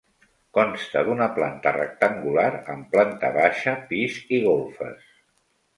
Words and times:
Consta 0.57 1.03
d'una 1.09 1.27
planta 1.35 1.73
rectangular 1.75 2.49
amb 2.75 2.91
planta 2.97 3.33
baixa, 3.39 3.79
pis 3.95 4.19
i 4.39 4.43
golfes. 4.51 5.11